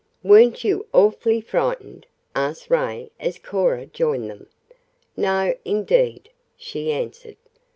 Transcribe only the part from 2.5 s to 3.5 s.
Ray as